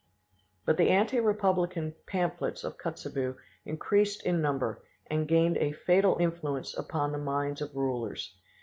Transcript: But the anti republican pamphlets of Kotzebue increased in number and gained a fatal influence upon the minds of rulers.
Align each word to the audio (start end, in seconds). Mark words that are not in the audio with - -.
But 0.65 0.77
the 0.77 0.89
anti 0.89 1.19
republican 1.19 1.93
pamphlets 2.07 2.63
of 2.63 2.75
Kotzebue 2.79 3.35
increased 3.65 4.25
in 4.25 4.41
number 4.41 4.81
and 5.05 5.27
gained 5.27 5.57
a 5.57 5.73
fatal 5.73 6.17
influence 6.19 6.73
upon 6.75 7.11
the 7.11 7.19
minds 7.19 7.61
of 7.61 7.75
rulers. 7.75 8.35